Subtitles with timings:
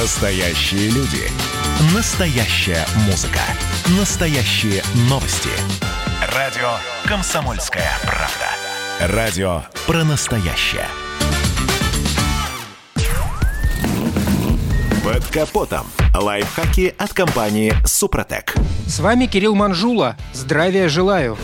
[0.00, 1.28] Настоящие люди.
[1.92, 3.40] Настоящая музыка.
[3.98, 4.80] Настоящие
[5.10, 5.50] новости.
[6.36, 6.68] Радио
[7.04, 9.16] «Комсомольская правда».
[9.16, 10.86] Радио про настоящее.
[15.02, 15.88] Под капотом.
[16.14, 18.54] Лайфхаки от компании «Супротек».
[18.86, 20.16] С вами Кирилл Манжула.
[20.32, 21.36] Здравия желаю.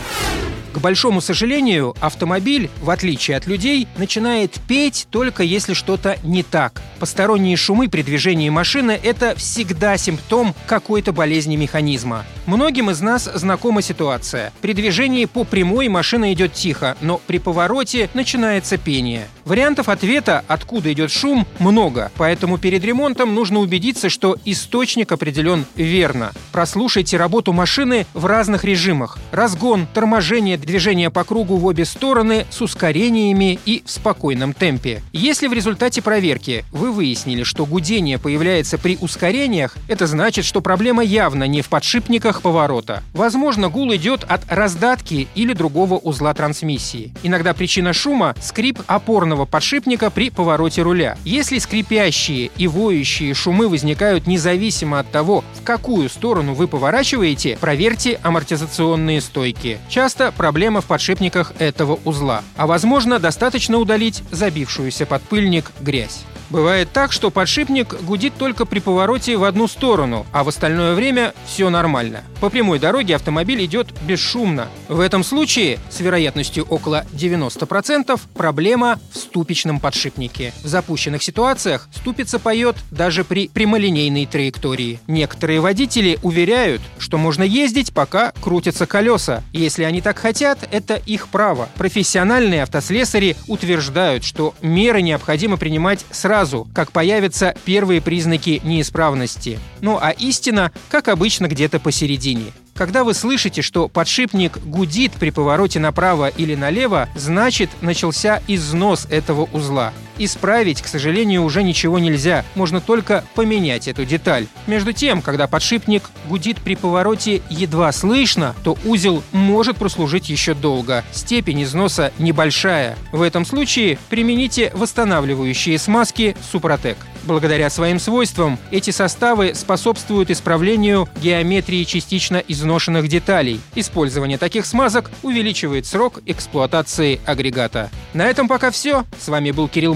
[0.75, 6.81] К большому сожалению, автомобиль, в отличие от людей, начинает петь только если что-то не так.
[6.99, 12.25] Посторонние шумы при движении машины– это всегда симптом какой-то болезни механизма.
[12.45, 14.53] Многим из нас знакома ситуация.
[14.61, 19.27] При движении по прямой машина идет тихо, но при повороте начинается пение.
[19.45, 26.33] Вариантов ответа, откуда идет шум, много, поэтому перед ремонтом нужно убедиться, что источник определен верно.
[26.51, 29.17] Прослушайте работу машины в разных режимах.
[29.31, 35.01] Разгон, торможение, движение по кругу в обе стороны с ускорениями и в спокойном темпе.
[35.13, 41.03] Если в результате проверки вы выяснили, что гудение появляется при ускорениях, это значит, что проблема
[41.03, 43.03] явно не в подшипниках поворота.
[43.13, 47.13] Возможно, гул идет от раздатки или другого узла трансмиссии.
[47.23, 51.17] Иногда причина шума– скрип опорного подшипника при повороте руля.
[51.25, 58.19] Если скрипящие и воющие шумы возникают независимо от того, в какую сторону вы поворачиваете, проверьте
[58.23, 59.79] амортизационные стойки.
[59.89, 62.41] Часто проблема в подшипниках этого узла.
[62.55, 66.25] А возможно, достаточно удалить забившуюся под пыльник грязь.
[66.49, 71.33] Бывает так, что подшипник гудит только при повороте в одну сторону, а в остальное время
[71.47, 72.23] все нормально.
[72.39, 74.67] По прямой дороге автомобиль идет бесшумно.
[74.87, 80.53] В этом случае, с вероятностью около 90%, проблема в ступичном подшипнике.
[80.63, 84.99] В запущенных ситуациях ступица поет даже при прямолинейной траектории.
[85.07, 89.43] Некоторые водители уверяют, что можно ездить, пока крутятся колеса.
[89.51, 91.69] Если они так хотят, это их право.
[91.75, 99.57] Профессиональные автослесари утверждают, что меры необходимо принимать сразу сразу, как появятся первые признаки неисправности.
[99.79, 102.51] Ну а истина, как обычно, где-то посередине.
[102.73, 109.47] Когда вы слышите, что подшипник гудит при повороте направо или налево, значит начался износ этого
[109.53, 109.93] узла.
[110.17, 114.47] Исправить, к сожалению, уже ничего нельзя, можно только поменять эту деталь.
[114.67, 121.03] Между тем, когда подшипник гудит при повороте едва слышно, то узел может прослужить еще долго.
[121.11, 122.97] Степень износа небольшая.
[123.11, 126.97] В этом случае примените восстанавливающие смазки Супротек.
[127.25, 133.59] Благодаря своим свойствам эти составы способствуют исправлению геометрии частично изношенных деталей.
[133.73, 137.89] Использование таких смазок увеличивает срок эксплуатации агрегата.
[138.13, 139.05] На этом пока все.
[139.19, 139.95] С вами был Кирилл